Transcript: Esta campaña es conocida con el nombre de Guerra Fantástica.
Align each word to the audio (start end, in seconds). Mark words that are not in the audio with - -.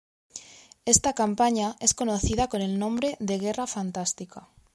Esta 0.85 1.13
campaña 1.13 1.75
es 1.79 1.93
conocida 1.93 2.47
con 2.49 2.63
el 2.63 2.79
nombre 2.79 3.17
de 3.19 3.37
Guerra 3.37 3.67
Fantástica. 3.67 4.47